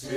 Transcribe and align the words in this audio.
You're 0.00 0.14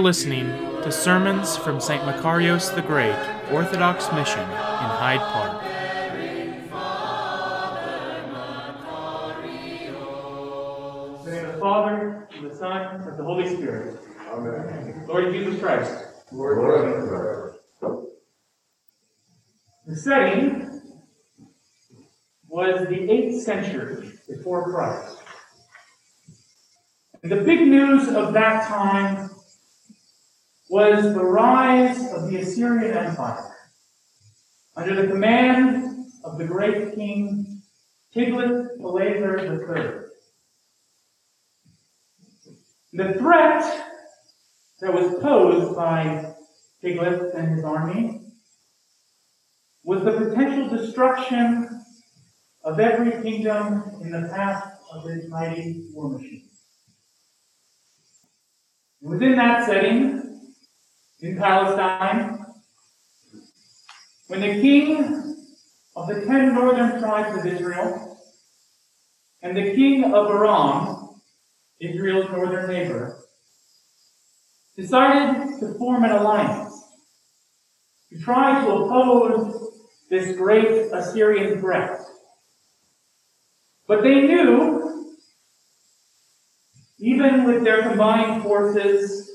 listening 0.00 0.46
to 0.82 0.90
sermons 0.90 1.56
from 1.56 1.80
St. 1.80 2.02
Macarius 2.02 2.74
the 2.74 2.82
Great 2.82 3.14
Orthodox 3.52 4.10
Mission 4.12 4.40
in 4.40 4.48
Hyde 4.48 5.20
Park. 5.20 5.62
In 11.24 11.24
the 11.24 11.30
name 11.30 11.44
of 11.46 11.52
the 11.54 11.60
Father, 11.60 12.28
and 12.32 12.50
the 12.50 12.56
Son, 12.56 13.02
and 13.02 13.18
the 13.18 13.22
Holy 13.22 13.48
Spirit. 13.54 14.00
Amen. 14.32 15.04
Lord 15.06 15.32
Jesus 15.32 15.60
Christ. 15.60 16.06
Lord, 16.32 16.58
The 19.92 19.98
setting 19.98 20.80
was 22.48 22.88
the 22.88 22.96
8th 22.96 23.42
century 23.42 24.12
before 24.26 24.72
Christ. 24.72 25.18
And 27.22 27.30
the 27.30 27.42
big 27.42 27.60
news 27.66 28.08
of 28.08 28.32
that 28.32 28.66
time 28.68 29.28
was 30.70 31.12
the 31.12 31.22
rise 31.22 32.10
of 32.10 32.30
the 32.30 32.38
Assyrian 32.38 32.96
Empire 32.96 33.54
under 34.76 34.94
the 34.94 35.08
command 35.08 36.06
of 36.24 36.38
the 36.38 36.46
great 36.46 36.94
king 36.94 37.60
Tiglath-Pileser 38.16 39.40
III. 39.42 40.08
The 42.94 43.12
threat 43.18 43.62
that 44.80 44.94
was 44.94 45.22
posed 45.22 45.76
by 45.76 46.32
Tiglath 46.82 47.34
and 47.36 47.56
his 47.56 47.62
army 47.62 48.22
was 49.84 50.04
the 50.04 50.12
potential 50.12 50.68
destruction 50.68 51.82
of 52.64 52.78
every 52.78 53.22
kingdom 53.22 53.82
in 54.02 54.10
the 54.10 54.28
path 54.28 54.78
of 54.92 55.08
his 55.08 55.28
mighty 55.28 55.86
war 55.92 56.10
machine. 56.10 56.48
Within 59.00 59.34
that 59.36 59.66
setting, 59.66 60.52
in 61.20 61.36
Palestine, 61.36 62.44
when 64.28 64.40
the 64.40 64.60
king 64.60 65.36
of 65.96 66.06
the 66.08 66.24
ten 66.26 66.54
northern 66.54 67.00
tribes 67.00 67.38
of 67.38 67.46
Israel 67.46 68.18
and 69.42 69.56
the 69.56 69.74
king 69.74 70.04
of 70.04 70.30
Aram, 70.30 71.20
Israel's 71.80 72.30
northern 72.30 72.68
neighbor, 72.68 73.18
decided 74.76 75.60
to 75.60 75.74
form 75.74 76.04
an 76.04 76.12
alliance 76.12 76.72
to 78.10 78.18
try 78.20 78.64
to 78.64 78.70
oppose 78.70 79.71
this 80.12 80.36
great 80.36 80.92
Assyrian 80.92 81.58
threat. 81.58 81.98
But 83.88 84.02
they 84.02 84.20
knew, 84.26 85.16
even 86.98 87.44
with 87.44 87.64
their 87.64 87.88
combined 87.88 88.42
forces, 88.42 89.30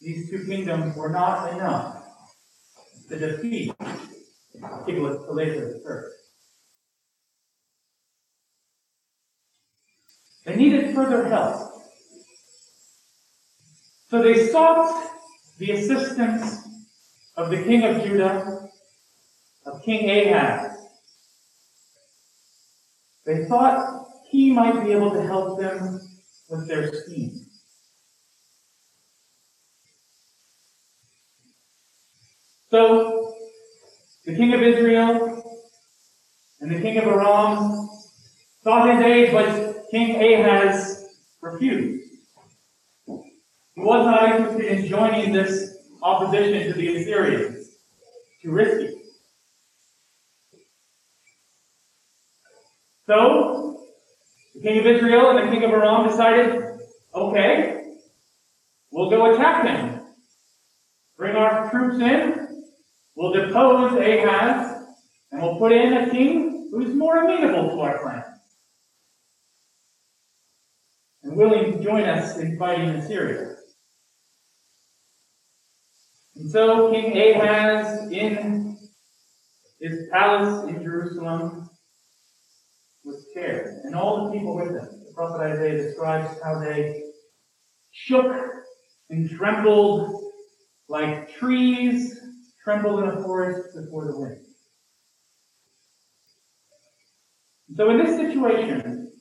these 0.00 0.30
two 0.30 0.46
kingdoms 0.46 0.96
were 0.96 1.10
not 1.10 1.52
enough 1.52 2.02
to 3.10 3.18
defeat 3.18 3.74
Tiglath-Pileser 4.56 5.76
III. 5.76 6.02
They 10.46 10.56
needed 10.56 10.94
further 10.94 11.28
help. 11.28 11.70
So 14.08 14.22
they 14.22 14.46
sought 14.46 15.10
the 15.58 15.72
assistance 15.72 16.66
of 17.36 17.50
the 17.50 17.62
king 17.62 17.84
of 17.84 18.02
Judah, 18.02 18.67
King 19.88 20.10
Ahaz. 20.10 20.76
They 23.24 23.46
thought 23.46 24.04
he 24.28 24.52
might 24.52 24.84
be 24.84 24.92
able 24.92 25.12
to 25.12 25.22
help 25.22 25.58
them 25.58 25.98
with 26.50 26.68
their 26.68 26.92
scheme. 26.92 27.46
So, 32.70 33.34
the 34.26 34.36
king 34.36 34.52
of 34.52 34.60
Israel 34.60 35.42
and 36.60 36.70
the 36.70 36.82
king 36.82 36.98
of 36.98 37.04
Aram 37.04 37.88
sought 38.62 38.94
his 38.94 39.02
aid, 39.02 39.32
but 39.32 39.86
King 39.90 40.16
Ahaz 40.16 41.16
refused. 41.40 42.10
He 43.06 43.80
was 43.80 44.04
not 44.04 44.28
interested 44.28 44.66
in 44.66 44.86
joining 44.86 45.32
this 45.32 45.78
opposition 46.02 46.70
to 46.70 46.74
the 46.74 46.96
Assyrians. 46.98 47.70
Too 48.42 48.50
risky. 48.50 48.97
So, 53.08 53.86
the 54.54 54.60
king 54.60 54.80
of 54.80 54.86
Israel 54.86 55.30
and 55.30 55.48
the 55.48 55.50
king 55.50 55.64
of 55.64 55.70
Aram 55.70 56.06
decided, 56.06 56.62
okay, 57.14 57.94
we'll 58.90 59.08
go 59.08 59.32
attack 59.32 59.64
them. 59.64 60.02
Bring 61.16 61.34
our 61.34 61.70
troops 61.70 62.02
in, 62.02 62.64
we'll 63.14 63.32
depose 63.32 63.94
Ahaz, 63.94 64.84
and 65.32 65.40
we'll 65.40 65.56
put 65.56 65.72
in 65.72 65.94
a 65.94 66.10
king 66.10 66.68
who's 66.70 66.94
more 66.94 67.24
amenable 67.24 67.70
to 67.70 67.80
our 67.80 68.02
plan. 68.02 68.24
And 71.22 71.34
willing 71.34 71.78
to 71.78 71.82
join 71.82 72.04
us 72.04 72.36
in 72.36 72.58
fighting 72.58 72.90
Assyria. 72.90 73.56
And 76.36 76.50
so 76.50 76.92
King 76.92 77.16
Ahaz 77.16 78.12
in 78.12 78.76
his 79.80 80.10
palace 80.12 80.68
in 80.68 80.82
Jerusalem 80.82 81.70
scared, 83.30 83.80
and 83.84 83.94
all 83.94 84.26
the 84.26 84.32
people 84.38 84.56
with 84.56 84.68
them. 84.68 84.88
The 85.06 85.12
prophet 85.14 85.40
Isaiah 85.40 85.82
describes 85.82 86.38
how 86.42 86.60
they 86.60 87.02
shook 87.90 88.34
and 89.10 89.28
trembled 89.30 90.32
like 90.88 91.34
trees 91.34 92.20
tremble 92.62 92.98
in 93.00 93.08
a 93.08 93.22
forest 93.22 93.68
before 93.74 94.06
the 94.06 94.18
wind. 94.18 94.44
So 97.76 97.90
in 97.90 97.98
this 97.98 98.16
situation, 98.16 99.12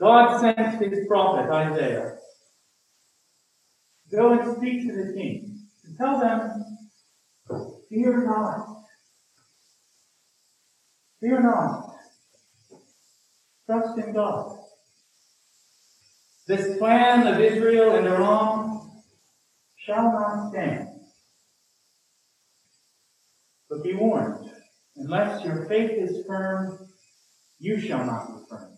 God 0.00 0.40
sent 0.40 0.82
his 0.82 1.06
prophet 1.08 1.50
Isaiah 1.50 2.16
go 4.10 4.32
and 4.32 4.56
speak 4.56 4.86
to 4.88 4.92
the 4.92 5.12
king 5.14 5.58
and 5.84 5.96
tell 5.96 6.18
them, 6.18 6.64
fear 7.88 8.26
not. 8.26 8.66
Fear 11.20 11.42
not. 11.42 11.99
Trust 13.70 13.98
in 13.98 14.12
God. 14.12 14.58
This 16.48 16.76
plan 16.76 17.24
of 17.24 17.38
Israel 17.38 17.94
and 17.94 18.08
Aram 18.08 18.90
shall 19.76 20.10
not 20.10 20.50
stand. 20.50 20.88
But 23.68 23.84
be 23.84 23.94
warned, 23.94 24.50
unless 24.96 25.44
your 25.44 25.66
faith 25.66 25.92
is 25.92 26.26
firm, 26.26 26.88
you 27.60 27.80
shall 27.80 28.04
not 28.04 28.26
be 28.26 28.42
firm. 28.48 28.72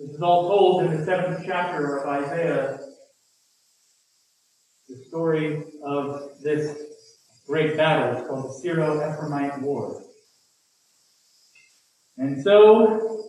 This 0.00 0.10
is 0.10 0.20
all 0.20 0.48
told 0.48 0.86
in 0.86 0.98
the 0.98 1.04
seventh 1.04 1.44
chapter 1.46 1.98
of 1.98 2.08
Isaiah, 2.08 2.80
the 4.88 5.04
story 5.06 5.62
of 5.84 6.42
this 6.42 6.76
great 7.46 7.76
battle. 7.76 8.26
Called 8.26 8.46
the 8.46 8.54
Syro-Ephraimite 8.60 9.62
War. 9.62 10.07
And 12.18 12.42
so, 12.42 13.24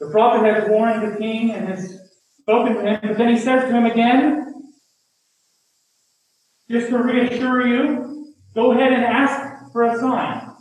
the 0.00 0.10
prophet 0.10 0.44
has 0.44 0.68
warned 0.68 1.12
the 1.12 1.16
king 1.18 1.52
and 1.52 1.68
has 1.68 1.98
spoken 2.40 2.74
to 2.74 2.82
him, 2.82 3.00
but 3.02 3.16
then 3.16 3.32
he 3.32 3.38
says 3.38 3.62
to 3.64 3.70
him 3.70 3.86
again, 3.86 4.72
just 6.70 6.88
to 6.90 6.98
reassure 6.98 7.66
you, 7.66 8.34
go 8.54 8.72
ahead 8.72 8.92
and 8.92 9.04
ask 9.04 9.72
for 9.72 9.84
a 9.84 9.98
sign. 9.98 10.52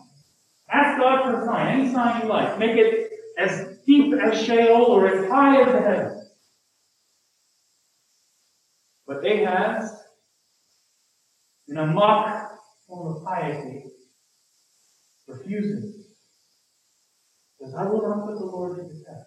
Ask 0.72 1.00
God 1.00 1.24
for 1.24 1.42
a 1.42 1.46
sign, 1.46 1.80
any 1.80 1.92
sign 1.92 2.22
you 2.22 2.28
like. 2.28 2.60
Make 2.60 2.78
it 2.78 3.12
as 3.38 3.80
deep 3.86 4.14
as 4.14 4.40
Sheol 4.40 4.84
or 4.84 5.08
as 5.08 5.28
high 5.30 5.62
as 5.62 5.72
the 5.72 5.82
heavens. 5.82 6.30
But 9.08 9.26
Ahaz, 9.26 9.92
in 11.68 11.78
a 11.78 11.88
mock 11.88 12.52
form 12.88 13.16
of 13.16 13.24
piety, 13.24 13.86
refuses. 15.28 16.09
Says, 17.62 17.74
I 17.78 17.86
will 17.86 18.02
not 18.02 18.26
put 18.26 18.40
the 18.40 18.46
Lord 18.46 18.78
to 18.78 18.84
the 18.84 18.90
test. 18.90 19.26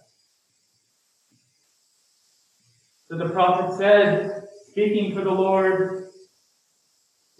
So 3.09 3.19
the 3.19 3.29
prophet 3.29 3.77
said, 3.77 4.31
speaking 4.71 5.15
for 5.15 5.23
the 5.23 5.31
Lord, 5.31 6.03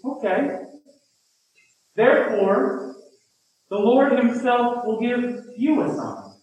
Okay. 0.03 0.49
Therefore, 1.95 2.95
the 3.69 3.77
Lord 3.77 4.11
himself 4.17 4.83
will 4.85 4.99
give 4.99 5.45
you 5.57 5.81
a 5.81 5.87
sign. 5.87 6.33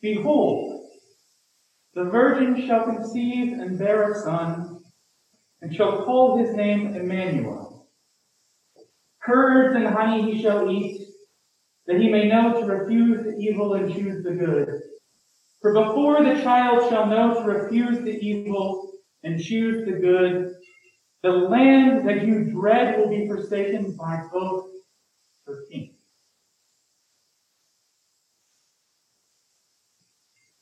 Behold, 0.00 0.82
the 1.94 2.04
virgin 2.04 2.66
shall 2.66 2.84
conceive 2.84 3.52
and 3.52 3.78
bear 3.78 4.12
a 4.12 4.14
son, 4.22 4.80
and 5.60 5.74
shall 5.74 6.04
call 6.04 6.38
his 6.38 6.54
name 6.54 6.94
Emmanuel. 6.94 7.88
Curds 9.22 9.74
and 9.76 9.86
honey 9.86 10.32
he 10.32 10.42
shall 10.42 10.70
eat, 10.70 11.05
that 11.86 12.00
he 12.00 12.08
may 12.08 12.28
know 12.28 12.60
to 12.60 12.66
refuse 12.66 13.24
the 13.24 13.36
evil 13.36 13.74
and 13.74 13.92
choose 13.92 14.24
the 14.24 14.32
good. 14.32 14.80
For 15.60 15.72
before 15.72 16.22
the 16.22 16.42
child 16.42 16.88
shall 16.90 17.06
know 17.06 17.34
to 17.34 17.48
refuse 17.48 17.98
the 17.98 18.18
evil 18.18 18.92
and 19.22 19.42
choose 19.42 19.84
the 19.86 19.92
good, 19.92 20.54
the 21.22 21.30
land 21.30 22.08
that 22.08 22.26
you 22.26 22.50
dread 22.52 22.98
will 22.98 23.08
be 23.08 23.26
forsaken 23.26 23.96
by 23.96 24.22
both 24.32 24.70
her 25.46 25.64
king. 25.70 25.94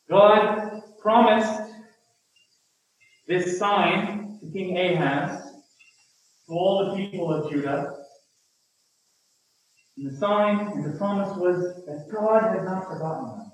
God 0.08 0.82
promised 1.00 1.72
this 3.26 3.58
sign 3.58 4.38
to 4.40 4.50
King 4.52 4.76
Ahaz, 4.76 5.42
to 6.46 6.52
all 6.52 6.90
the 6.90 6.96
people 6.96 7.32
of 7.32 7.50
Judah. 7.50 8.03
And 9.96 10.10
the 10.10 10.16
sign 10.16 10.58
and 10.58 10.84
the 10.84 10.98
promise 10.98 11.36
was 11.36 11.84
that 11.86 12.08
God 12.12 12.54
had 12.54 12.64
not 12.64 12.84
forgotten 12.84 13.38
them. 13.38 13.52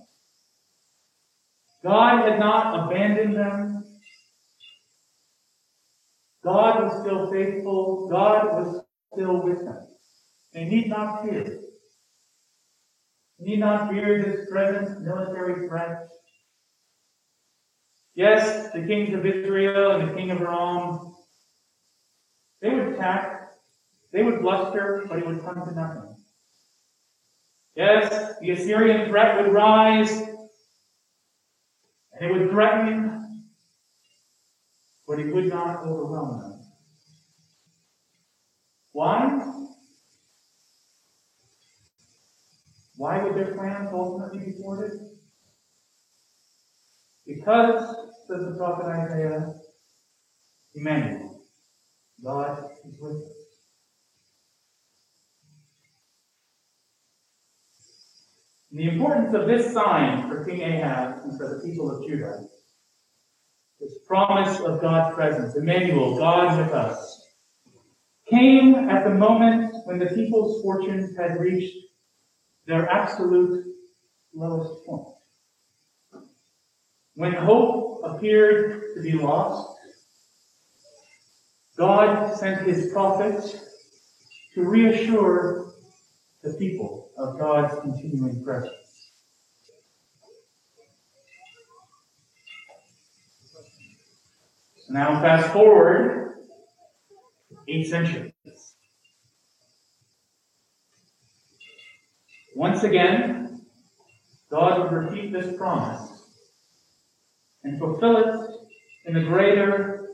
God 1.85 2.29
had 2.29 2.39
not 2.39 2.87
abandoned 2.87 3.37
them. 3.37 3.85
God 6.43 6.83
was 6.83 7.01
still 7.03 7.31
faithful. 7.31 8.09
God 8.11 8.47
was 8.55 8.85
still 9.13 9.43
with 9.43 9.65
them. 9.65 9.87
They 10.53 10.65
need 10.65 10.89
not 10.89 11.23
fear. 11.23 11.45
They 13.39 13.45
need 13.45 13.61
not 13.61 13.91
fear 13.91 14.23
this 14.23 14.51
present 14.51 15.03
military 15.03 15.69
threat. 15.69 16.09
Yes, 18.15 18.71
the 18.73 18.83
kings 18.87 19.15
of 19.15 19.25
Israel 19.25 19.93
and 19.93 20.11
the 20.11 20.15
king 20.15 20.31
of 20.31 20.41
Aram, 20.41 21.15
they 22.61 22.71
would 22.71 22.95
attack, 22.95 23.53
they 24.13 24.23
would 24.23 24.41
bluster, 24.41 25.07
but 25.09 25.19
it 25.19 25.27
would 25.27 25.43
come 25.43 25.65
to 25.67 25.75
nothing. 25.75 26.10
Yes, 27.77 28.35
the 28.41 28.51
Assyrian 28.51 29.09
threat 29.09 29.37
would 29.37 29.53
rise, 29.53 30.11
and 32.13 32.21
it 32.21 32.33
would 32.33 32.51
threaten, 32.51 33.45
but 35.07 35.21
it 35.21 35.33
would 35.33 35.47
not 35.47 35.85
overwhelm 35.85 36.41
them. 36.41 36.61
Why? 38.93 39.53
Why 42.97 43.23
would 43.23 43.35
their 43.35 43.55
plans 43.55 43.89
ultimately 43.93 44.47
be 44.47 44.53
thwarted? 44.53 44.93
Because, 47.27 47.97
says 48.27 48.45
the 48.45 48.57
prophet 48.59 48.87
Isaiah, 48.87 49.55
Emmanuel, 50.75 51.41
God 52.23 52.71
is 52.85 53.01
with 53.01 53.23
us. 53.23 53.40
And 58.71 58.79
the 58.79 58.89
importance 58.89 59.35
of 59.35 59.47
this 59.47 59.73
sign 59.73 60.29
for 60.29 60.45
King 60.45 60.63
Ahaz 60.63 61.25
and 61.25 61.37
for 61.37 61.49
the 61.55 61.69
people 61.69 61.91
of 61.91 62.07
Judah, 62.07 62.45
this 63.81 63.99
promise 64.07 64.61
of 64.61 64.81
God's 64.81 65.15
presence, 65.15 65.57
Emmanuel, 65.57 66.17
God 66.17 66.59
with 66.59 66.73
us, 66.73 67.27
came 68.29 68.75
at 68.75 69.05
the 69.05 69.11
moment 69.11 69.75
when 69.85 69.99
the 69.99 70.07
people's 70.07 70.63
fortunes 70.63 71.17
had 71.17 71.41
reached 71.41 71.77
their 72.67 72.89
absolute 72.89 73.65
lowest 74.33 74.87
point. 74.87 75.09
When 77.15 77.33
hope 77.33 78.03
appeared 78.05 78.95
to 78.95 79.03
be 79.03 79.13
lost, 79.13 79.79
God 81.77 82.37
sent 82.37 82.69
his 82.69 82.93
prophet 82.93 83.61
to 84.55 84.63
reassure 84.63 85.73
the 86.43 86.55
people 86.55 87.10
of 87.21 87.39
God's 87.39 87.79
continuing 87.81 88.43
presence. 88.43 88.73
Now, 94.89 95.21
fast 95.21 95.53
forward 95.53 96.35
eight 97.69 97.87
centuries. 97.87 98.33
Once 102.57 102.83
again, 102.83 103.61
God 104.51 104.81
would 104.81 104.93
repeat 104.93 105.33
this 105.33 105.57
promise 105.57 106.25
and 107.63 107.79
fulfill 107.79 108.17
it 108.17 108.51
in 109.05 109.17
a 109.17 109.25
greater 109.25 110.09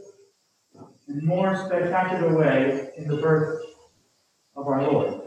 and 1.08 1.22
more 1.22 1.56
spectacular 1.56 2.36
way 2.36 2.90
in 2.98 3.08
the 3.08 3.16
birth 3.16 3.62
of 4.56 4.66
our 4.66 4.82
Lord. 4.82 5.25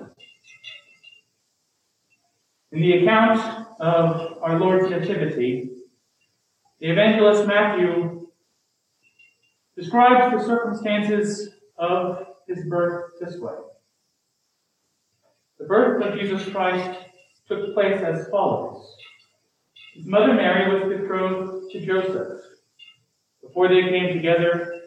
In 2.71 2.81
the 2.81 3.03
account 3.03 3.67
of 3.79 4.37
our 4.43 4.59
Lord's 4.59 4.89
Nativity, 4.91 5.71
the 6.79 6.91
evangelist 6.91 7.47
Matthew 7.47 8.27
describes 9.75 10.37
the 10.37 10.45
circumstances 10.45 11.49
of 11.77 12.27
his 12.47 12.65
birth 12.65 13.13
this 13.19 13.37
way. 13.39 13.55
The 15.57 15.65
birth 15.65 16.03
of 16.03 16.19
Jesus 16.19 16.47
Christ 16.49 16.99
took 17.47 17.73
place 17.73 18.01
as 18.01 18.27
follows. 18.29 18.95
His 19.95 20.05
mother 20.05 20.33
Mary 20.33 20.71
was 20.71 20.95
betrothed 20.95 21.71
to 21.71 21.85
Joseph. 21.85 22.39
Before 23.41 23.67
they 23.67 23.89
came 23.89 24.13
together, 24.13 24.81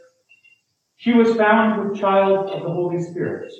she 0.97 1.13
was 1.13 1.37
found 1.37 1.91
with 1.91 2.01
child 2.01 2.49
of 2.49 2.63
the 2.63 2.71
Holy 2.71 3.03
Spirit. 3.03 3.53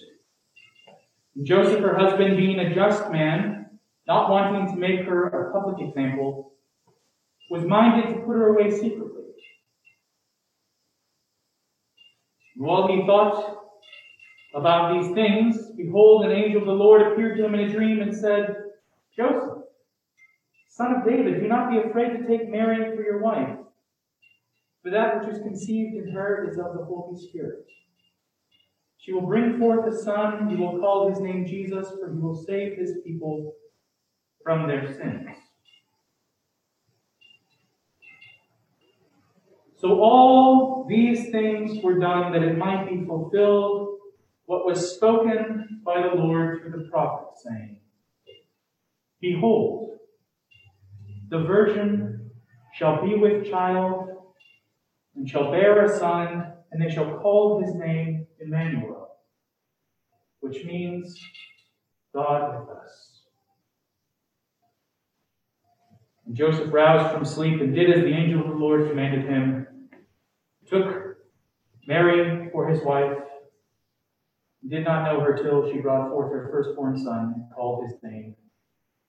And 1.35 1.45
Joseph, 1.45 1.81
her 1.81 1.99
husband, 1.99 2.37
being 2.37 2.61
a 2.61 2.73
just 2.73 3.11
man, 3.11 3.62
not 4.07 4.31
wanting 4.31 4.73
to 4.73 4.81
make 4.81 5.07
her 5.07 5.29
a 5.29 5.53
public 5.53 5.87
example, 5.87 6.55
was 7.51 7.65
minded 7.65 8.15
to 8.15 8.21
put 8.21 8.33
her 8.33 8.49
away 8.49 8.71
secretly. 8.71 9.23
while 12.57 12.87
he 12.89 13.05
thought 13.07 13.59
about 14.55 14.93
these 14.93 15.13
things, 15.15 15.73
behold, 15.77 16.25
an 16.25 16.33
angel 16.33 16.61
of 16.61 16.67
the 16.67 16.73
Lord 16.73 17.01
appeared 17.13 17.37
to 17.39 17.45
him 17.45 17.55
in 17.55 17.61
a 17.61 17.73
dream 17.73 18.01
and 18.01 18.15
said, 18.15 18.55
Joseph, 19.17 19.65
son 20.69 20.97
of 20.97 21.05
David, 21.05 21.41
do 21.41 21.49
not 21.49 21.71
be 21.71 21.79
afraid 21.79 22.17
to 22.17 22.27
take 22.27 22.49
Mary 22.49 22.95
for 22.95 23.03
your 23.03 23.21
wife, 23.21 23.59
for 24.83 24.91
that 24.91 25.19
which 25.19 25.35
is 25.35 25.43
conceived 25.43 25.97
in 25.97 26.13
her 26.13 26.49
is 26.49 26.59
of 26.59 26.77
the 26.77 26.85
Holy 26.85 27.19
Spirit. 27.29 27.65
She 28.99 29.13
will 29.13 29.27
bring 29.27 29.59
forth 29.59 29.93
a 29.93 29.97
son, 29.97 30.49
you 30.51 30.59
will 30.59 30.79
call 30.79 31.09
his 31.09 31.21
name 31.21 31.47
Jesus, 31.47 31.89
for 31.99 32.13
he 32.13 32.19
will 32.19 32.45
save 32.47 32.79
his 32.79 32.99
people 33.05 33.55
from 34.43 34.67
their 34.69 34.87
sins. 34.93 35.29
So 39.77 40.01
all 40.01 40.87
these 40.89 41.31
things 41.31 41.83
were 41.83 41.99
done 41.99 42.33
that 42.33 42.43
it 42.43 42.57
might 42.57 42.89
be 42.89 43.05
fulfilled 43.05 43.99
what 44.47 44.67
was 44.67 44.95
spoken 44.95 45.81
by 45.85 46.03
the 46.03 46.15
Lord 46.15 46.61
through 46.61 46.83
the 46.83 46.89
prophet, 46.89 47.29
saying, 47.43 47.81
Behold, 49.21 49.99
the 51.31 51.41
virgin 51.41 52.31
shall 52.75 53.05
be 53.05 53.15
with 53.15 53.49
child, 53.49 54.09
and 55.17 55.29
shall 55.29 55.51
bear 55.51 55.85
a 55.85 55.99
son, 55.99 56.53
and 56.71 56.83
they 56.83 56.93
shall 56.93 57.19
call 57.19 57.63
his 57.65 57.75
name 57.75 58.27
Emmanuel, 58.41 59.09
which 60.41 60.65
means 60.65 61.19
God 62.15 62.61
with 62.61 62.77
us. 62.77 63.12
And 66.27 66.37
Joseph 66.37 66.73
roused 66.73 67.15
from 67.15 67.25
sleep 67.25 67.61
and 67.61 67.75
did 67.75 67.91
as 67.91 68.03
the 68.03 68.13
angel 68.13 68.41
of 68.41 68.49
the 68.49 68.55
Lord 68.55 68.89
commanded 68.89 69.25
him 69.25 69.67
took 70.73 71.17
Mary 71.87 72.49
for 72.51 72.69
his 72.69 72.83
wife, 72.83 73.19
did 74.67 74.85
not 74.85 75.05
know 75.05 75.21
her 75.21 75.37
till 75.43 75.71
she 75.71 75.81
brought 75.81 76.09
forth 76.09 76.33
her 76.33 76.49
firstborn 76.51 76.97
son 76.97 77.35
and 77.37 77.45
called 77.55 77.85
his 77.85 78.01
name 78.03 78.37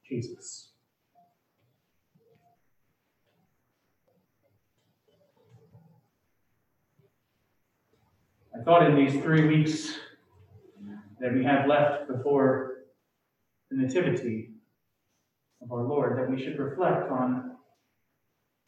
Jesus. 0.06 0.72
I 8.56 8.64
thought 8.64 8.90
in 8.90 8.96
these 8.96 9.22
three 9.22 9.48
weeks 9.48 9.98
that 11.20 11.34
we 11.34 11.44
have 11.44 11.68
left 11.68 12.08
before 12.08 12.86
the 13.70 13.78
Nativity 13.78 14.53
of 15.64 15.72
our 15.72 15.84
Lord 15.84 16.18
that 16.18 16.30
we 16.30 16.42
should 16.42 16.60
reflect 16.60 17.10
on 17.10 17.56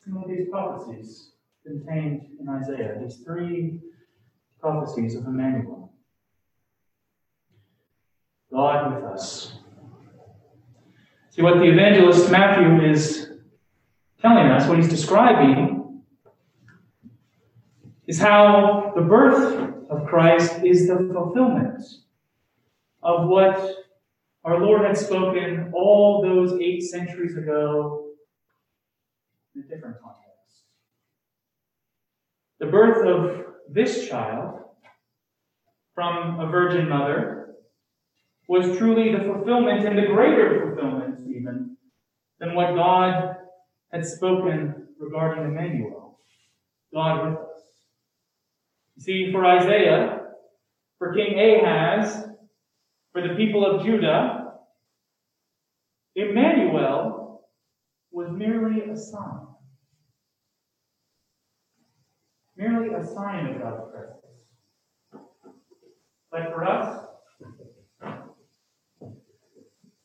some 0.03 0.17
of 0.17 0.29
these 0.29 0.47
prophecies 0.49 1.31
contained 1.65 2.27
in 2.39 2.47
Isaiah, 2.47 2.97
these 3.01 3.17
three 3.17 3.79
prophecies 4.59 5.15
of 5.15 5.25
Emmanuel. 5.25 5.91
God 8.51 8.95
with 8.95 9.03
us. 9.03 9.57
See 11.31 11.41
what 11.41 11.55
the 11.55 11.65
evangelist 11.65 12.31
Matthew 12.31 12.89
is 12.89 13.31
telling 14.21 14.47
us, 14.47 14.67
what 14.69 14.77
he's 14.77 14.89
describing, 14.89 16.01
is 18.07 18.19
how 18.19 18.93
the 18.95 19.01
birth 19.01 19.73
of 19.89 20.05
Christ 20.05 20.63
is 20.63 20.87
the 20.87 21.09
fulfillment 21.13 21.83
of 23.03 23.27
what 23.27 23.84
our 24.45 24.59
Lord 24.59 24.85
had 24.85 24.95
spoken 24.95 25.71
all 25.73 26.21
those 26.21 26.59
eight 26.61 26.83
centuries 26.83 27.35
ago 27.35 28.11
in 29.55 29.63
a 29.63 29.63
different 29.63 29.95
context. 29.99 30.25
The 32.59 32.67
birth 32.67 33.05
of 33.07 33.45
this 33.69 34.07
child 34.07 34.59
from 35.95 36.39
a 36.39 36.45
virgin 36.45 36.87
mother 36.87 37.55
was 38.47 38.77
truly 38.77 39.11
the 39.11 39.23
fulfillment 39.23 39.87
and 39.87 39.97
the 39.97 40.05
greater 40.05 40.61
fulfillment, 40.61 41.27
even, 41.27 41.75
than 42.39 42.53
what 42.53 42.75
God 42.75 43.37
had 43.91 44.05
spoken 44.05 44.89
regarding 44.99 45.45
Emmanuel, 45.45 46.19
God 46.93 47.29
with 47.29 47.39
us. 47.39 47.61
You 48.95 49.01
see, 49.01 49.31
for 49.31 49.43
Isaiah, 49.43 50.27
for 50.99 51.15
King 51.15 51.39
Ahaz, 51.39 52.27
for 53.15 53.25
the 53.25 53.33
people 53.35 53.65
of 53.65 53.85
Judah, 53.85 54.55
Emmanuel 56.17 57.47
was 58.11 58.29
merely 58.29 58.81
a 58.91 58.97
sign. 58.97 59.47
Merely 62.57 62.93
a 62.93 63.05
sign 63.05 63.47
of 63.47 63.61
God's 63.61 63.83
presence. 63.89 64.25
But 66.29 66.51
for 66.51 66.65
us, 66.65 67.05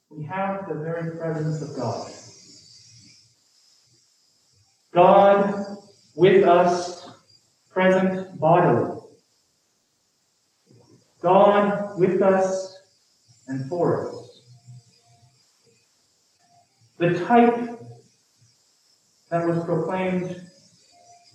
we 0.08 0.22
have 0.26 0.68
the 0.68 0.74
very 0.74 1.18
presence 1.18 1.62
of 1.62 1.76
God. 1.76 2.12
God 4.94 5.78
with 6.14 6.44
us, 6.44 7.10
present 7.72 8.38
bodily. 8.38 9.00
God 11.20 11.98
with 11.98 12.22
us 12.22 12.79
and 13.50 13.68
for 13.68 14.08
us. 14.08 14.42
The 16.98 17.18
type 17.24 17.80
that 19.30 19.46
was 19.46 19.64
proclaimed 19.64 20.48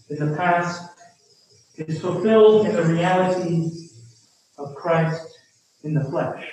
in 0.10 0.19
the 0.19 0.36
past 0.36 0.91
is 1.75 2.00
fulfilled 2.00 2.67
in 2.67 2.75
the 2.75 2.84
reality 2.84 3.69
of 4.57 4.74
Christ 4.75 5.27
in 5.84 5.93
the 5.93 6.03
flesh. 6.05 6.50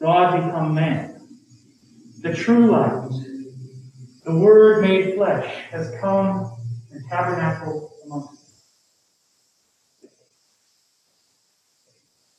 God 0.00 0.36
become 0.36 0.74
man. 0.74 1.20
The 2.20 2.32
true 2.32 2.70
light, 2.70 3.10
the 4.24 4.38
Word 4.38 4.82
made 4.82 5.16
flesh, 5.16 5.52
has 5.70 5.92
come 6.00 6.52
and 6.92 7.02
tabernacled 7.08 7.90
among 8.04 8.28
us. 8.32 8.62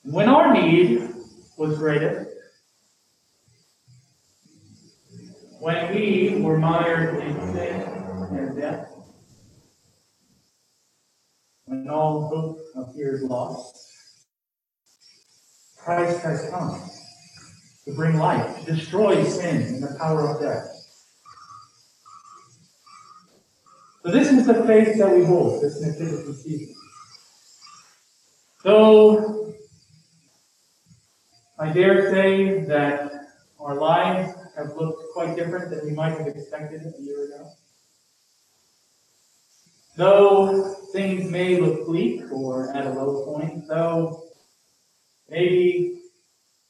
When 0.03 0.29
our 0.29 0.53
need 0.53 1.09
was 1.57 1.77
greatest, 1.77 2.26
were 6.47 6.57
mired 6.57 7.21
in 7.21 7.33
sin 7.53 7.81
and 8.31 8.55
death, 8.55 8.89
when 11.65 11.89
all 11.89 12.29
hope 12.29 12.87
appears 12.87 13.21
lost, 13.23 13.77
Christ 15.77 16.21
has 16.21 16.49
come 16.49 16.79
to 17.83 17.93
bring 17.95 18.17
life, 18.17 18.59
to 18.59 18.75
destroy 18.75 19.21
sin 19.25 19.61
and 19.61 19.83
the 19.83 19.97
power 19.99 20.29
of 20.29 20.41
death. 20.41 20.67
So 24.03 24.11
this 24.11 24.31
is 24.31 24.47
the 24.47 24.63
faith 24.63 24.97
that 24.99 25.13
we 25.13 25.25
hold 25.25 25.61
this 25.61 25.81
nativity 25.81 26.31
season. 26.31 26.75
Though 28.63 29.53
I 31.59 31.73
dare 31.73 32.09
say 32.09 32.61
that 32.65 33.11
our 33.59 33.75
lives 33.75 34.33
have 34.57 34.75
looked 34.77 34.96
quite 35.17 35.35
different 35.35 35.71
than 35.71 35.83
we 35.83 35.93
might 35.93 36.15
have 36.15 36.27
expected 36.27 36.79
a 36.79 37.01
year 37.01 37.25
ago. 37.25 37.49
Though 39.95 40.75
things 40.93 41.31
may 41.31 41.59
look 41.59 41.87
bleak 41.87 42.31
or 42.31 42.69
at 42.75 42.85
a 42.85 42.91
low 42.91 43.25
point, 43.25 43.67
though 43.67 44.25
maybe 45.27 46.01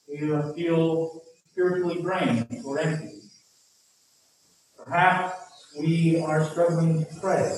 you 0.07 0.53
feel 0.55 1.23
spiritually 1.51 2.01
drained 2.01 2.47
or 2.63 2.79
empty, 2.79 3.19
perhaps 4.81 5.33
we 5.77 6.21
are 6.21 6.45
struggling 6.45 7.03
to 7.03 7.19
pray 7.19 7.53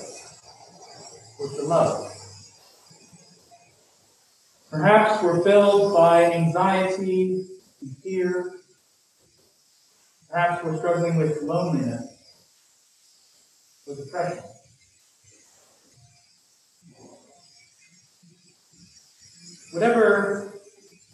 or 1.40 1.50
to 1.50 1.62
love. 1.66 2.12
Perhaps 4.72 5.22
we're 5.22 5.44
filled 5.44 5.94
by 5.94 6.32
anxiety 6.32 7.46
and 7.80 7.98
fear. 8.00 8.59
Perhaps 10.30 10.64
we're 10.64 10.78
struggling 10.78 11.18
with 11.18 11.42
loneliness 11.42 12.06
or 13.88 13.96
depression. 13.96 14.44
Whatever 19.72 20.54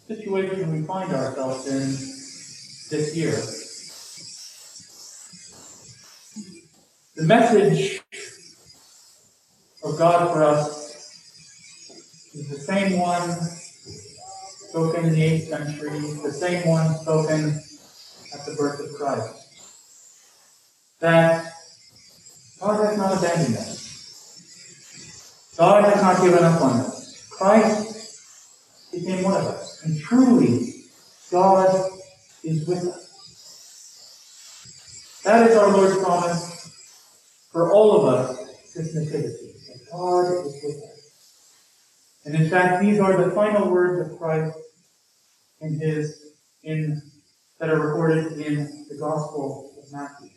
situation 0.06 0.72
we 0.72 0.86
find 0.86 1.12
ourselves 1.12 1.66
in 1.66 1.88
this 2.90 3.16
year, 3.16 3.32
the 7.16 7.24
message 7.24 8.02
of 9.82 9.98
God 9.98 10.32
for 10.32 10.44
us 10.44 10.76
is 12.34 12.50
the 12.50 12.58
same 12.58 12.98
one 12.98 13.30
spoken 14.68 15.06
in 15.06 15.12
the 15.14 15.22
8th 15.22 15.48
century, 15.48 16.00
the 16.22 16.32
same 16.32 16.68
one 16.68 16.94
spoken 16.96 17.62
at 18.38 18.46
the 18.46 18.54
birth 18.54 18.80
of 18.80 18.92
Christ. 18.94 19.34
That 21.00 21.52
God 22.60 22.84
has 22.84 22.96
not 22.98 23.18
abandoned 23.18 23.56
us. 23.56 25.54
God 25.56 25.84
has 25.84 26.02
not 26.02 26.22
given 26.22 26.44
up 26.44 26.60
on 26.60 26.80
us. 26.80 27.28
Christ 27.30 28.92
became 28.92 29.24
one 29.24 29.34
of 29.34 29.46
us. 29.46 29.82
And 29.84 29.98
truly, 30.00 30.84
God 31.30 31.90
is 32.42 32.66
with 32.66 32.84
us. 32.86 33.06
That 35.24 35.50
is 35.50 35.56
our 35.56 35.68
Lord's 35.76 35.98
promise 36.02 36.70
for 37.50 37.72
all 37.72 38.00
of 38.00 38.14
us 38.14 38.46
this 38.76 38.94
nativity, 38.94 39.54
that 39.68 39.80
God 39.90 40.26
is 40.46 40.54
with 40.62 40.76
us. 40.76 41.10
And 42.26 42.34
in 42.34 42.50
fact, 42.50 42.82
these 42.82 43.00
are 43.00 43.16
the 43.24 43.34
final 43.34 43.70
words 43.70 44.10
of 44.10 44.18
Christ 44.18 44.58
in 45.60 45.80
his 45.80 46.34
in 46.62 47.00
that 47.58 47.70
are 47.70 47.80
recorded 47.80 48.32
in 48.38 48.86
the 48.88 48.96
Gospel 48.96 49.74
of 49.82 49.92
Matthew. 49.92 50.30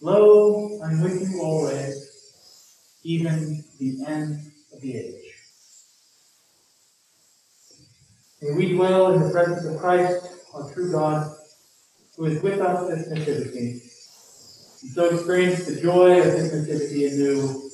Lo, 0.00 0.80
I'm 0.84 1.00
with 1.00 1.20
you 1.20 1.40
always, 1.40 2.98
even 3.04 3.62
the 3.78 4.04
end 4.06 4.52
of 4.72 4.80
the 4.80 4.96
age. 4.96 5.34
May 8.42 8.50
we 8.56 8.72
dwell 8.72 9.14
in 9.14 9.22
the 9.22 9.30
presence 9.30 9.64
of 9.64 9.78
Christ, 9.78 10.26
our 10.52 10.72
true 10.72 10.90
God, 10.90 11.32
who 12.16 12.24
is 12.24 12.42
with 12.42 12.60
us 12.60 12.88
this 12.88 13.08
nativity, 13.08 13.80
and 14.82 14.90
so 14.90 15.04
experience 15.14 15.66
the 15.66 15.80
joy 15.80 16.18
of 16.18 16.24
this 16.24 16.52
nativity 16.52 17.06
anew 17.06 17.70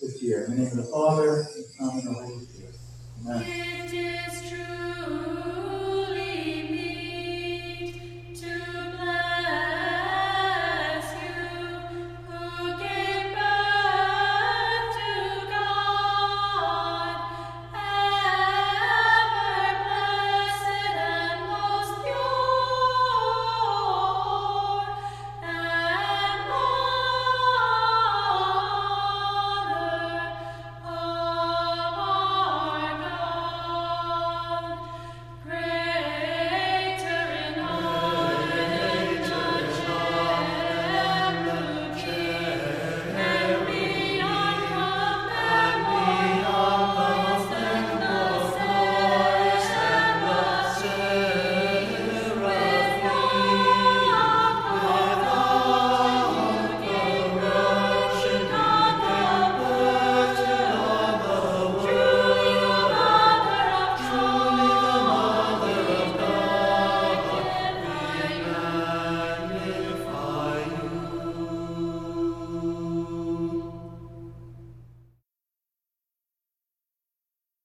this 0.00 0.22
year. 0.22 0.44
In 0.44 0.52
the 0.52 0.56
name 0.58 0.70
of 0.70 0.76
the 0.76 0.84
Father, 0.84 1.38
and 1.38 1.46
the 1.46 1.62
Son, 1.76 1.90
and 1.98 2.06
the 2.06 2.12
Holy 2.12 2.44
Spirit. 2.44 2.76
Amen. 3.26 4.81